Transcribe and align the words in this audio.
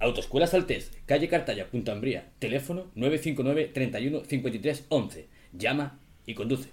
Autoescuela 0.00 0.46
Saltés, 0.46 0.92
calle 1.06 1.28
Cartaya, 1.28 1.68
Punta 1.70 1.90
Ambría. 1.90 2.30
Teléfono 2.38 2.92
959 2.94 3.72
31 3.74 4.24
53 4.24 4.86
11. 4.88 5.28
Llama 5.52 5.98
y 6.24 6.34
conduce. 6.34 6.70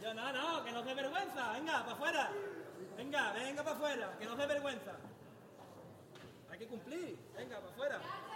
Ya 0.00 0.14
no, 0.14 0.32
no, 0.32 0.64
que 0.64 0.72
no 0.72 0.82
dé 0.82 0.94
vergüenza. 0.94 1.52
Venga, 1.52 1.84
para 1.84 1.92
afuera. 1.92 2.32
Venga, 2.96 3.32
venga 3.34 3.62
para 3.62 3.76
afuera, 3.76 4.16
que 4.18 4.26
no 4.26 4.34
dé 4.34 4.46
vergüenza. 4.46 4.96
Hay 6.50 6.58
que 6.58 6.66
cumplir. 6.66 7.16
Venga, 7.36 7.60
para 7.60 7.72
afuera. 7.72 8.31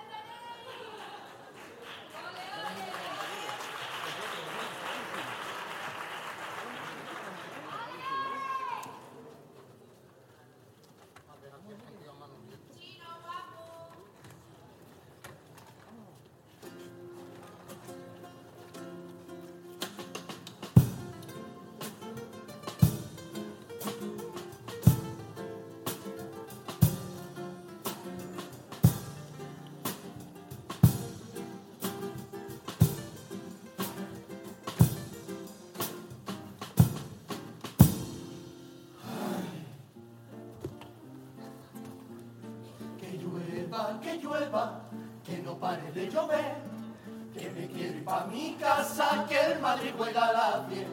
Que 44.00 44.16
llueva, 44.16 44.80
que 45.24 45.38
no 45.38 45.58
pare 45.58 45.90
de 45.92 46.08
llover, 46.08 46.56
que 47.34 47.50
me 47.50 47.66
quiero 47.68 47.98
ir 47.98 48.04
pa' 48.04 48.26
mi 48.26 48.54
casa, 48.54 49.24
que 49.28 49.38
el 49.52 49.60
Madrid 49.60 49.92
juega 49.96 50.26
a 50.28 50.32
las 50.32 50.68
10. 50.68 50.86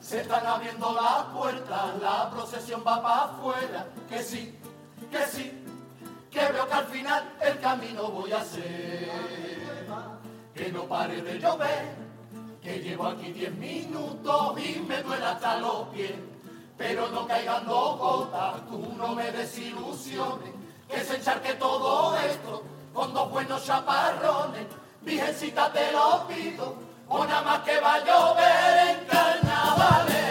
Se 0.00 0.20
están 0.20 0.46
abriendo 0.46 0.92
las 0.92 1.24
puertas, 1.36 2.00
la 2.00 2.30
procesión 2.30 2.82
va 2.86 3.02
para 3.02 3.24
afuera, 3.24 3.86
que 4.08 4.22
sí, 4.22 4.58
que 5.10 5.26
sí, 5.26 5.64
que 6.30 6.40
veo 6.52 6.66
que 6.66 6.74
al 6.74 6.86
final 6.86 7.36
el 7.40 7.58
camino 7.60 8.08
voy 8.10 8.32
a 8.32 8.40
hacer. 8.40 9.10
Que 10.54 10.72
no 10.72 10.84
pare 10.84 11.22
de 11.22 11.38
llover, 11.38 11.94
que 12.62 12.78
llevo 12.78 13.06
aquí 13.06 13.32
10 13.32 13.54
minutos 13.54 14.60
y 14.60 14.80
me 14.80 15.02
duele 15.02 15.24
hasta 15.24 15.58
los 15.58 15.88
pies. 15.88 16.12
Pero 16.76 17.08
no 17.08 17.26
caigan 17.26 17.66
dos 17.66 17.98
gotas, 17.98 18.66
tú 18.68 18.94
no 18.96 19.14
me 19.14 19.30
desilusiones, 19.32 20.54
que 20.90 21.04
se 21.04 21.16
encharque 21.16 21.54
todo 21.54 22.16
esto 22.18 22.62
con 22.92 23.14
dos 23.14 23.30
buenos 23.30 23.64
chaparrones. 23.64 24.66
Virgencita 25.02 25.72
te 25.72 25.92
lo 25.92 26.26
pido, 26.26 26.74
o 27.08 27.24
nada 27.24 27.42
más 27.42 27.60
que 27.60 27.80
va 27.80 27.94
a 27.94 28.04
llover 28.04 28.88
en 28.88 29.06
carnavales. 29.06 30.29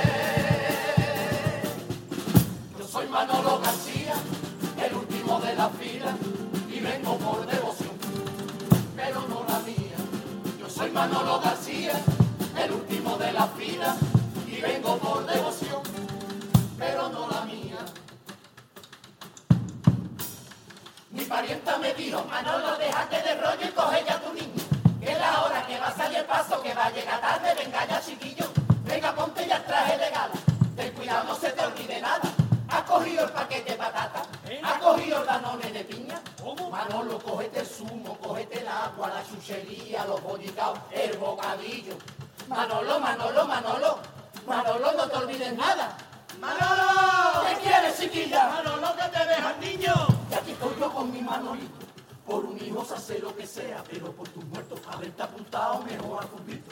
Por 52.80 52.86
un 52.86 52.86
hijo 52.86 52.86
se 52.86 52.94
hace 52.96 53.20
lo 53.20 53.36
que 53.36 53.46
sea, 53.46 53.84
pero 53.90 54.12
por 54.14 54.28
tus 54.30 54.46
muertos 54.46 54.80
haberte 54.90 55.22
apuntado 55.22 55.82
mejor 55.84 56.24
al 56.24 56.30
fundito. 56.30 56.72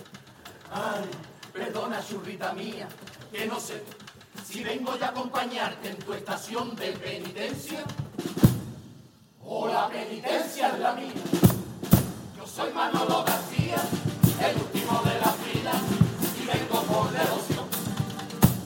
Ay, 0.72 1.04
perdona, 1.52 2.02
churrita 2.08 2.54
mía, 2.54 2.88
que 3.32 3.46
no 3.46 3.60
sé 3.60 3.84
si 4.46 4.64
vengo 4.64 4.92
a 4.92 5.08
acompañarte 5.08 5.90
en 5.90 5.98
tu 5.98 6.14
estación 6.14 6.76
de 6.76 6.94
penitencia 6.94 7.84
o 9.44 9.68
la 9.68 9.90
penitencia 9.90 10.70
es 10.70 10.80
la 10.80 10.94
mía. 10.94 11.14
Yo 12.38 12.48
soy 12.48 12.72
Manolo 12.72 13.26
García, 13.26 13.78
el 14.48 14.56
último 14.56 15.02
de 15.04 15.20
la 15.20 15.32
fila, 15.44 15.72
y 16.42 16.46
vengo 16.46 16.82
por 16.84 17.12
devoción, 17.12 17.66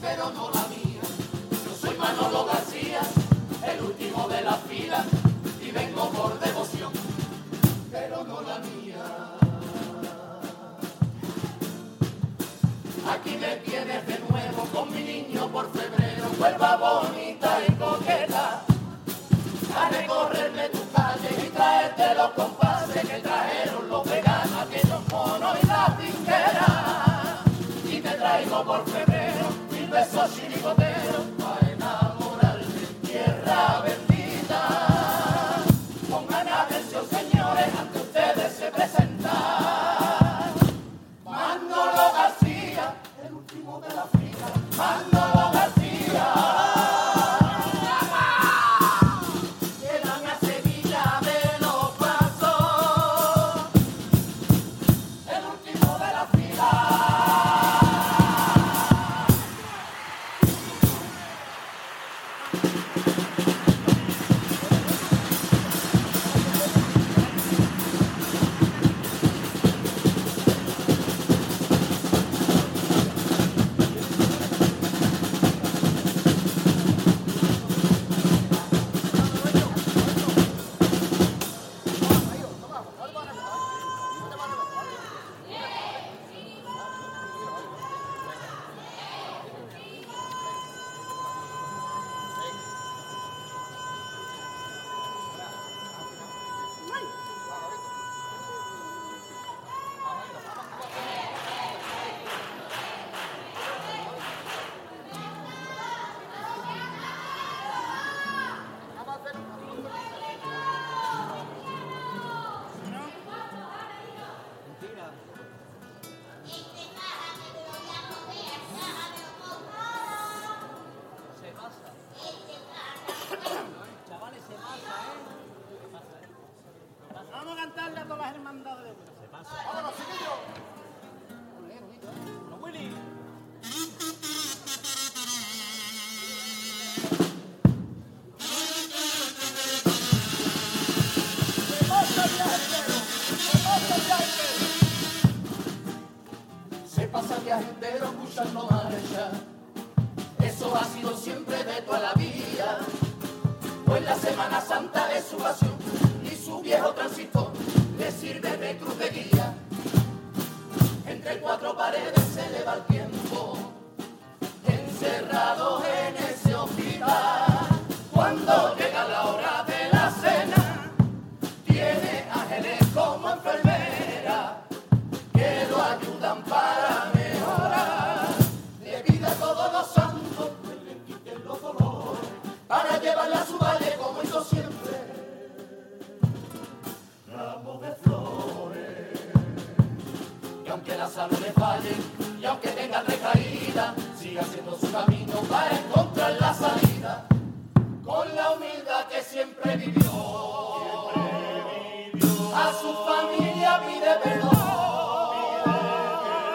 pero 0.00 0.30
no 0.30 0.50
la 0.50 0.68
mía. 0.68 1.02
Yo 1.64 1.74
soy 1.80 1.96
Manolo 1.96 2.44
García, 2.46 3.00
el 3.66 3.82
último 3.82 4.28
de 4.28 4.42
la 4.42 4.54
fila, 4.54 5.04
y 5.60 5.70
vengo 5.70 6.10
por 6.10 6.38
devoción, 6.38 6.92
no 8.24 8.40
la 8.42 8.58
mía. 8.58 9.04
Aquí 13.12 13.36
me 13.36 13.56
tienes 13.56 14.06
de 14.06 14.18
nuevo 14.20 14.62
con 14.72 14.92
mi 14.94 15.02
niño 15.02 15.48
por 15.48 15.70
febrero, 15.72 16.28
vuelva 16.38 16.76
bonita 16.76 17.58
y 17.66 17.72
coqueta, 17.72 18.62
a 19.76 19.88
recorrerme 19.90 20.68
tu 20.68 20.90
calle 20.92 21.46
y 21.46 21.50
traerte 21.50 22.14
los 22.14 22.30
compases 22.30 23.02
que 23.08 23.18
trajeron 23.18 23.88
los 23.88 24.08
veganos, 24.08 24.62
aquellos 24.62 25.08
monos 25.10 25.58
y 25.62 25.66
las 25.66 25.98
trinqueras. 25.98 27.38
Y 27.90 28.00
te 28.00 28.10
traigo 28.10 28.64
por 28.64 28.84
febrero 28.88 29.46
mil 29.70 29.88
besos 29.88 30.34
chirigoteros 30.34 31.01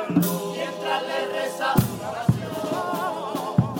Mientras 0.10 1.04
le 1.04 1.26
reza 1.28 1.74
su 1.74 1.94
oración, 2.08 3.76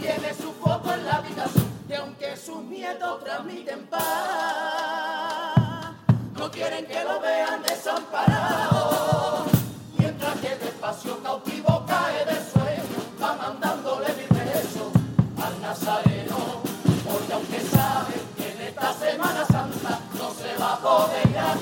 tiene 0.00 0.34
su 0.34 0.52
foco 0.52 0.92
en 0.92 1.06
la 1.06 1.16
habitación 1.16 1.70
y 1.88 1.92
aunque 1.94 2.36
su 2.36 2.60
miedo 2.60 3.16
transmiten 3.24 3.86
paz. 3.86 4.00
No 6.36 6.50
quieren 6.50 6.86
que 6.86 7.02
lo 7.04 7.20
vean 7.20 7.62
desamparado. 7.62 9.46
Mientras 9.98 10.34
que 10.40 10.56
despacio 10.56 11.22
cautivo 11.22 11.84
cae 11.86 12.24
del 12.26 12.44
sueño, 12.44 12.82
va 13.22 13.34
mandándole 13.36 14.08
mi 14.14 14.26
beso 14.38 14.90
al 15.42 15.60
nazareno. 15.62 16.62
Porque 17.08 17.32
aunque 17.32 17.60
saben 17.60 18.20
que 18.36 18.52
en 18.52 18.60
esta 18.68 18.92
Semana 18.92 19.46
Santa 19.46 20.00
no 20.18 20.30
se 20.30 20.56
va 20.58 20.74
a 20.74 20.78
poder 20.78 21.28
ir 21.30 21.38
a 21.38 21.54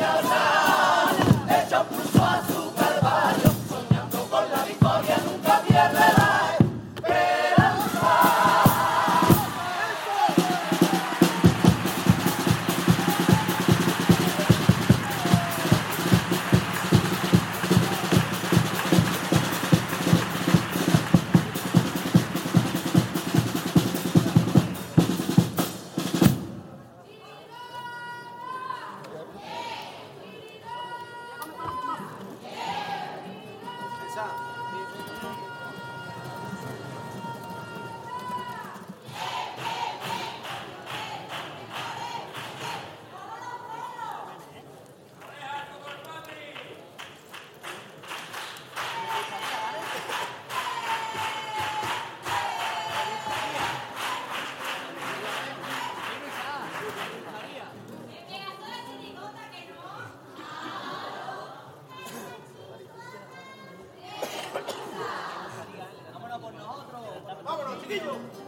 Castillo. 67.89 68.48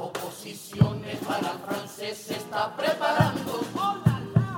Oposiciones 0.00 1.18
para 1.26 1.52
el 1.52 1.58
francés 1.66 2.18
se 2.18 2.34
está 2.34 2.74
preparando. 2.76 3.60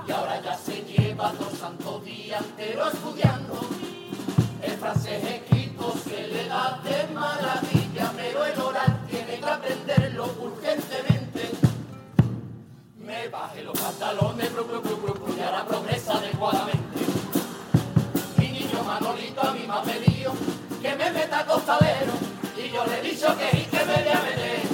Y 0.06 0.12
ahora 0.12 0.40
ya 0.42 0.56
se 0.56 0.82
lleva 0.82 1.32
dos 1.38 1.52
santos 1.58 2.04
días 2.04 2.42
entero 2.42 2.90
estudiando. 2.90 3.60
El 4.62 4.72
francés 4.72 5.22
escrito 5.24 5.94
se 6.04 6.28
le 6.28 6.48
da 6.48 6.80
de 6.82 7.14
maravilla, 7.14 8.12
pero 8.16 8.44
el 8.44 8.60
oral 8.60 9.06
tiene 9.08 9.38
que 9.38 9.46
aprenderlo 9.46 10.24
urgentemente. 10.40 11.50
Me 12.98 13.28
bajé 13.28 13.62
los 13.62 13.78
pantalones, 13.78 14.52
bru, 14.52 14.64
bru, 14.64 14.80
bru, 14.80 15.36
y 15.36 15.40
ahora 15.40 15.64
progresa 15.66 16.16
adecuadamente. 16.16 16.98
Mi 18.36 18.48
niño 18.48 18.82
Manolito 18.84 19.40
a 19.42 19.52
mí 19.52 19.64
me 19.66 19.74
ha 19.74 19.82
pedido 19.82 20.32
que 20.82 20.96
me 20.96 21.10
meta 21.10 21.46
costalero 21.46 22.19
he 22.92 23.02
dicho 23.02 23.36
que 23.38 23.58
y 23.58 23.62
que 23.64 23.76
me 23.84 23.84
voy 23.84 24.12
a 24.12 24.69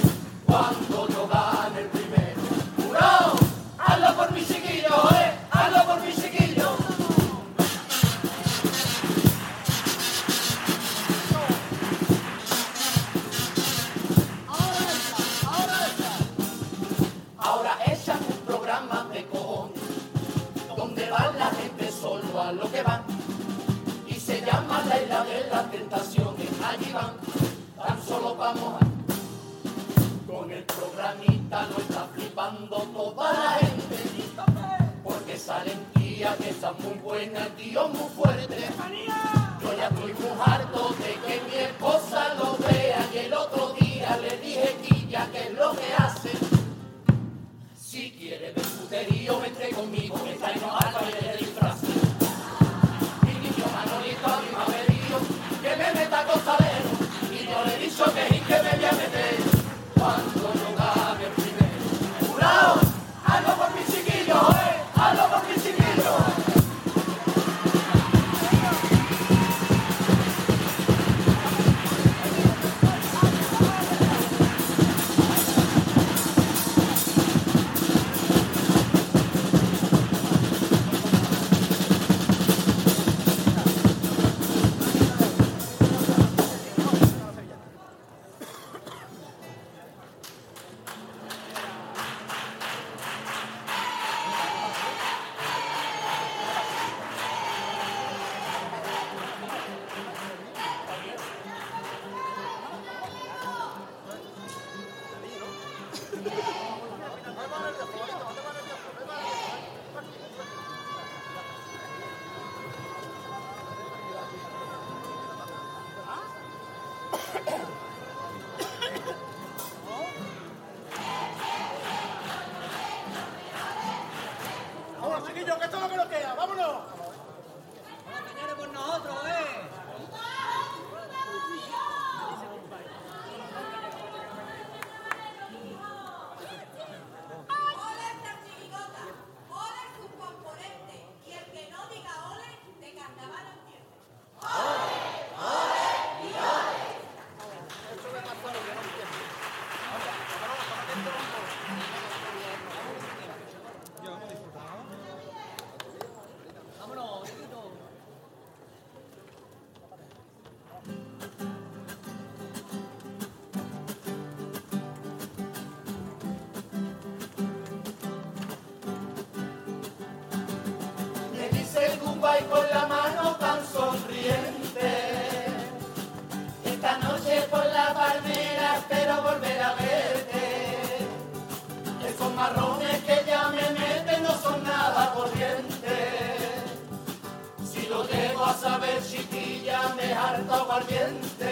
harto 190.17 190.53
aguardiente. 190.53 191.51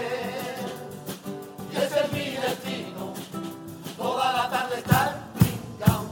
Y 1.71 1.77
ese 1.77 1.99
es 2.01 2.11
mi 2.11 2.31
destino, 2.31 3.13
toda 3.97 4.33
la 4.33 4.49
tarde 4.49 4.77
estar 4.77 5.23
brincao. 5.35 6.05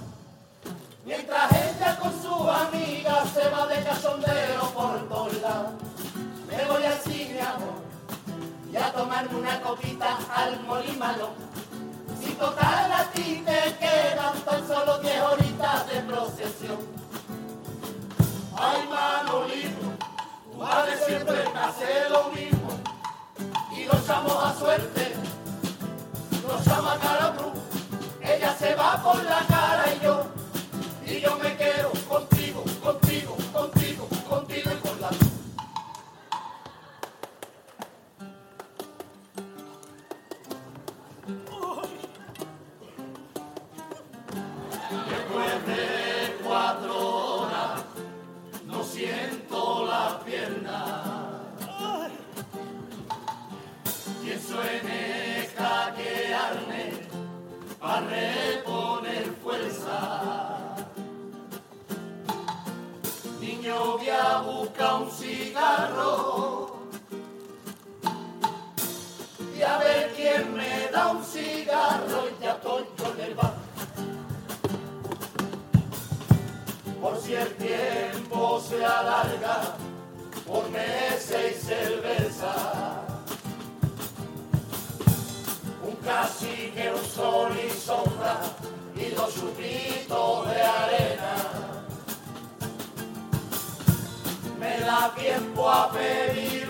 Mientras 1.05 1.51
ella 1.51 1.97
con 1.97 2.21
su 2.21 2.49
amiga 2.49 3.23
se 3.33 3.49
va 3.49 3.67
de 3.67 3.83
cachondeo 3.83 4.61
por 4.73 5.33
lados. 5.41 5.73
Me 6.47 6.65
voy 6.65 6.83
al 6.83 6.99
cine, 6.99 7.41
amor, 7.41 7.81
y 8.71 8.75
a 8.75 8.91
tomarme 8.93 9.35
una 9.35 9.61
copita 9.61 10.17
al 10.35 10.61
molimalo. 10.63 11.29
Si 12.21 12.31
total 12.33 12.91
a 12.91 13.03
ti 13.11 13.43
me 21.25 21.59
hace 21.59 22.09
lo 22.09 22.29
mismo. 22.29 22.69
Y 23.75 23.85
lo 23.85 23.93
echamos 23.93 24.43
a 24.43 24.53
suerte, 24.57 25.13
lo 26.47 26.61
llama 26.63 26.97
cara 27.01 27.33
cruz. 27.37 27.53
Ella 28.21 28.55
se 28.57 28.75
va 28.75 29.01
por 29.03 29.23
la 29.23 29.39
cara 29.47 29.85
y 29.95 30.03
yo 30.03 30.33
y 31.05 31.19
yo 31.19 31.37
me 31.37 31.55
quedo 31.55 31.91
Me 58.13 58.31
reponer 58.57 59.25
fuerza. 59.43 60.75
Niño 63.41 63.97
que 63.97 64.11
busca 64.45 64.95
un 64.97 65.09
cigarro 65.09 66.75
y 69.57 69.61
a 69.63 69.77
ver 69.79 70.13
quién 70.15 70.55
me 70.55 70.89
da 70.91 71.07
un 71.07 71.23
cigarro 71.23 72.19
y 72.29 72.43
ya 72.43 72.51
estoy 72.51 72.83
con 73.01 73.19
el 73.19 73.33
bar. 73.33 73.55
Por 77.01 77.19
si 77.19 77.33
el 77.33 77.51
tiempo 77.55 78.61
se 78.61 78.85
alarga, 78.85 79.57
por 80.47 80.69
meses 80.69 81.57
y 81.57 81.65
cerveza. 81.65 82.53
Un 85.83 85.95
caso 85.95 86.42
cacique, 86.73 86.91
un 86.93 87.05
sol 87.05 87.51
y 87.55 87.69
sombra 87.69 88.39
y 88.95 89.13
dos 89.15 89.33
chupitos 89.33 90.49
de 90.49 90.61
arena. 90.61 91.35
Me 94.59 94.79
da 94.79 95.13
tiempo 95.15 95.69
a 95.69 95.91
pedir 95.91 96.62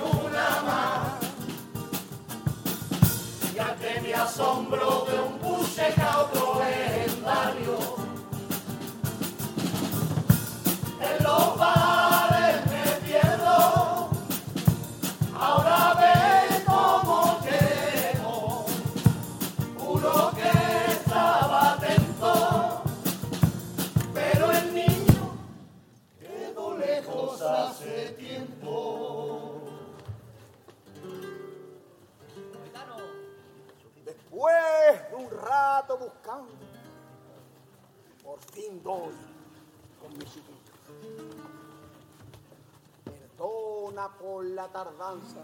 tardanza, 44.74 45.40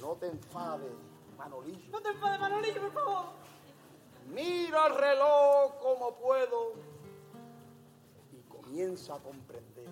no 0.00 0.14
te 0.16 0.26
enfades, 0.26 0.90
Manolillo. 1.38 1.92
No 1.92 2.00
te 2.00 2.08
enfades, 2.08 2.40
Manolillo, 2.40 2.80
por 2.80 2.92
favor. 2.92 3.24
Mira 4.32 4.86
el 4.86 4.94
reloj 4.94 5.78
como 5.80 6.14
puedo 6.14 6.72
y 8.32 8.40
comienza 8.48 9.14
a 9.14 9.18
comprender 9.18 9.86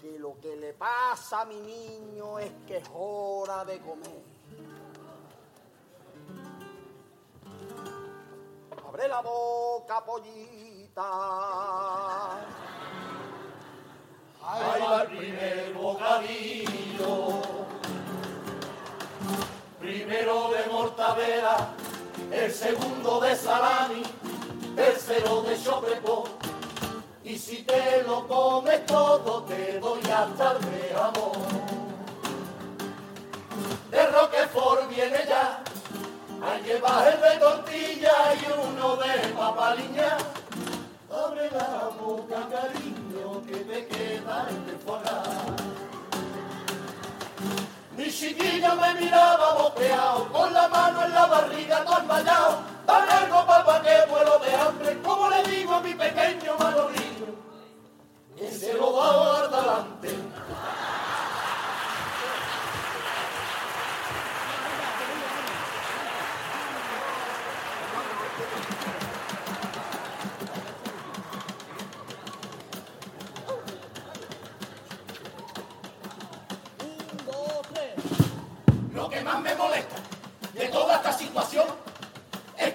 que 0.00 0.18
lo 0.18 0.38
que 0.40 0.54
le 0.56 0.72
pasa 0.74 1.40
a 1.40 1.44
mi 1.44 1.60
niño 1.60 2.38
es 2.38 2.52
que 2.66 2.76
es 2.76 2.88
hora 2.94 3.64
de 3.64 3.80
comer. 3.80 4.22
Abre 8.86 9.08
la 9.08 9.20
boca, 9.20 10.04
pollita. 10.04 11.02
Ahí 14.46 14.82
va 14.82 15.02
el 15.02 15.08
primer 15.08 15.72
bocadillo. 15.72 17.40
Primero 19.80 20.50
de 20.50 20.70
mortadela, 20.70 21.68
el 22.30 22.52
segundo 22.52 23.20
de 23.20 23.36
salami, 23.36 24.02
tercero 24.76 25.42
de 25.42 25.62
chopepo. 25.62 26.24
Y 27.22 27.38
si 27.38 27.62
te 27.62 28.02
lo 28.02 28.28
comes 28.28 28.84
todo, 28.84 29.44
te 29.44 29.78
doy 29.78 30.02
hasta 30.02 30.52
el 30.52 30.60
de 30.60 30.94
amor. 30.94 31.36
De 33.90 34.06
Roquefort 34.08 34.88
viene 34.90 35.24
ya, 35.26 35.62
ahí 36.42 36.62
llevas 36.64 37.14
el 37.14 37.20
de 37.20 37.38
tortilla 37.38 38.34
y 38.34 38.52
uno 38.60 38.96
de 38.96 39.28
papaliña. 39.28 40.18
Mi 48.44 48.50
chiquillo 48.50 48.76
me 48.76 48.94
miraba 49.00 49.54
boqueado, 49.54 50.28
con 50.30 50.52
la 50.52 50.68
mano 50.68 51.02
en 51.02 51.14
la 51.14 51.26
barriga, 51.26 51.82
todo 51.82 51.98
enmayado. 51.98 52.58
Dame 52.86 53.10
algo, 53.10 53.46
papá, 53.46 53.80
que 53.80 54.10
muero 54.10 54.38
de 54.38 54.54
hambre, 54.54 55.00
como 55.02 55.30
le 55.30 55.42
digo 55.44 55.72
a 55.72 55.80
mi 55.80 55.94
pequeño 55.94 56.54
Manolillo, 56.58 57.34
que 58.36 58.50
se 58.50 58.74
lo 58.74 58.92
va 58.92 59.38
adelante. 59.38 60.23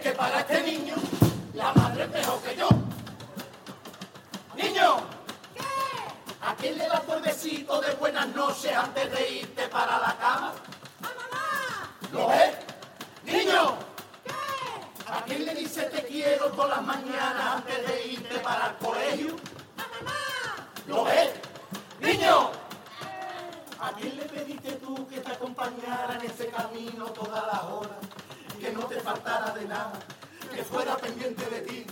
Que 0.10 0.16
para 0.16 0.40
este 0.40 0.64
niño 0.64 0.96
la 1.54 1.72
madre 1.74 2.06
es 2.06 2.10
mejor 2.10 2.42
que 2.42 2.56
yo. 2.56 2.70
Niño, 4.56 4.98
¿a 6.42 6.56
quién 6.56 6.78
le 6.80 6.88
das 6.88 7.04
el 7.16 7.22
besito 7.22 7.80
de 7.82 7.94
buenas 7.94 8.28
noches 8.30 8.76
antes 8.76 9.12
de 9.12 9.30
irte 9.42 9.68
para 9.68 10.00
la 10.00 10.18
cama? 10.20 10.54
¿Lo 12.12 12.28
ves? 12.28 12.56
Niño, 13.24 13.76
¿a 15.08 15.22
quién 15.26 15.46
le 15.46 15.54
dices 15.54 15.92
te 15.92 16.04
quiero 16.04 16.46
todas 16.54 16.78
las 16.78 16.82
mañanas 16.82 17.56
antes 17.58 17.88
de 17.88 18.08
irte 18.08 18.40
para 18.40 18.68
el 18.68 18.76
colegio? 18.78 19.36
¿Lo 20.88 21.04
ves? 21.04 21.30
Niño, 22.00 22.52
¿A 23.82 23.94
quién 23.94 24.18
le 24.18 24.26
pediste 24.26 24.72
tú 24.74 25.08
que 25.08 25.20
te 25.20 25.32
acompañara 25.32 26.18
en 26.20 26.30
ese 26.30 26.48
camino 26.48 27.06
todas 27.06 27.46
las 27.48 27.64
horas? 27.64 28.19
Que 28.60 28.74
no 28.74 28.82
te 28.82 29.00
faltara 29.00 29.54
de 29.54 29.66
nada, 29.66 29.94
que 30.54 30.64
fuera 30.64 30.98
pendiente 30.98 31.46
de 31.46 31.62
ti. 31.62 31.86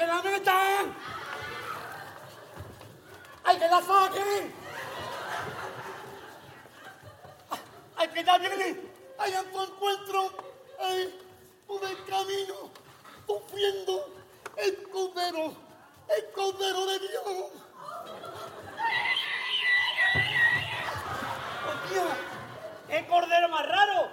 Que 0.00 0.06
la 0.06 0.22
metan! 0.22 0.96
¡Ay, 3.44 3.58
que 3.58 3.68
la 3.68 3.82
saquen! 3.82 4.54
¡Ay, 7.96 8.08
que 8.08 8.24
ya 8.24 8.38
viene! 8.38 8.80
¡Ay, 9.18 9.34
en 9.34 9.52
tu 9.52 9.62
encuentro! 9.62 10.30
¡Ay, 10.80 11.20
por 11.66 11.84
el 11.84 12.04
camino! 12.06 12.70
¡Sufriendo 13.26 14.08
el 14.56 14.88
cordero! 14.88 15.54
¡El 16.08 16.32
cordero 16.32 16.86
de 16.86 16.98
Dios! 17.00 17.50
¡Qué 22.88 23.06
cordero 23.06 23.48
más 23.50 23.66
raro! 23.68 24.10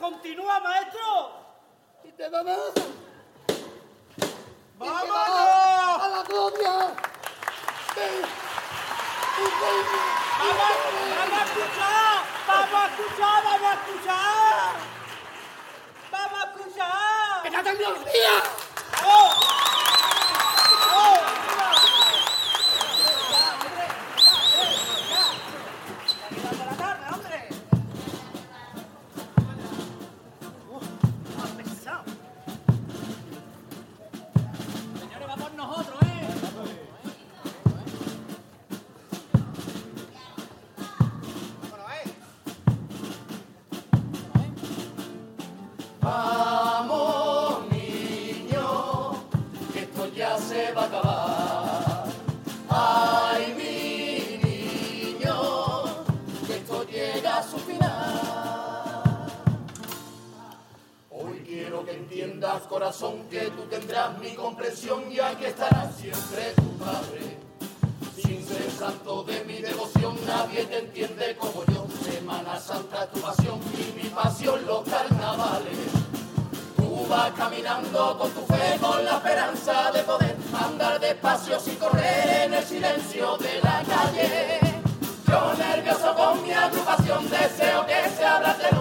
¡Continúa, 0.00 0.58
maestro! 0.58 1.30
¡Y 2.02 2.12
te 2.12 2.28
da 2.28 2.42
más! 2.42 2.99
¡Vámonos! 4.80 5.12
¡A 5.12 6.08
la 6.08 6.22
gloria! 6.22 6.72
¡Vamos, 10.38 10.70
vamos 11.18 11.38
a 11.38 11.44
escuchar! 11.44 12.24
¡Vamos 12.48 12.74
a 12.74 12.86
escuchar! 12.86 13.44
¡Vamos 13.44 13.68
a 13.68 13.74
escuchar! 13.74 14.72
¡Vamos 16.10 16.40
a 16.40 16.44
escuchar! 16.46 17.42
¡Que 17.42 17.50
ya 17.50 17.62
terminó 17.62 17.90
el 17.90 18.04
día! 18.04 18.69
Con 77.88 78.30
tu 78.32 78.40
fe, 78.46 78.78
con 78.80 79.04
la 79.04 79.12
esperanza 79.12 79.90
de 79.92 80.02
poder 80.02 80.36
andar 80.52 81.00
despacio 81.00 81.58
sin 81.58 81.76
correr 81.76 82.44
en 82.44 82.54
el 82.54 82.64
silencio 82.64 83.36
de 83.38 83.60
la 83.62 83.82
calle. 83.82 84.60
Yo 85.26 85.54
nervioso 85.56 86.14
con 86.14 86.42
mi 86.42 86.52
agrupación 86.52 87.28
deseo 87.30 87.86
que 87.86 88.10
se 88.10 88.24
abra 88.24 88.56
el 88.70 88.79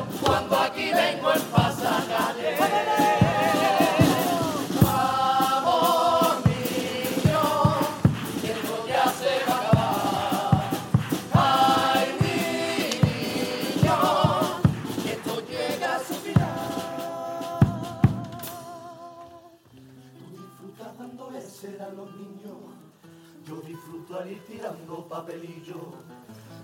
disfruto 23.80 24.20
al 24.20 24.30
ir 24.30 24.46
tirando 24.46 25.08
papelillos. 25.08 25.78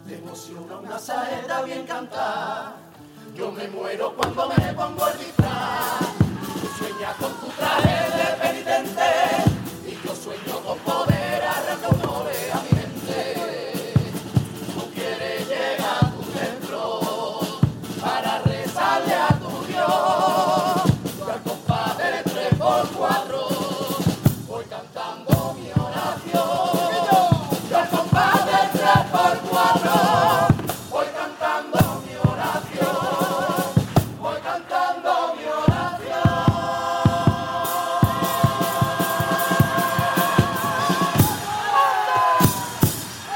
Te 0.05 0.15
emociona 0.15 0.77
una 0.77 0.99
saeta 0.99 1.63
bien 1.63 1.85
cantar, 1.85 2.75
yo 3.35 3.51
me 3.51 3.67
muero 3.69 4.13
cuando 4.15 4.49
me 4.49 4.73
pongo 4.73 5.07
el 5.07 5.17
disfraz. 5.17 5.99
Tú 6.61 6.67
sueñas 6.77 7.15
con 7.15 7.33
tu 7.33 7.47
traje 7.57 7.94